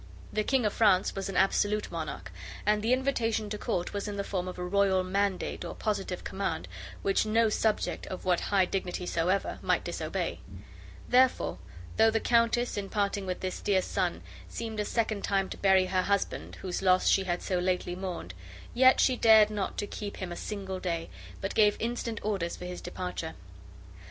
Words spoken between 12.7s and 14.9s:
in parting with this dear son, seemed a